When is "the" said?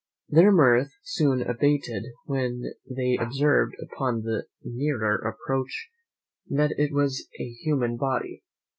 4.23-4.47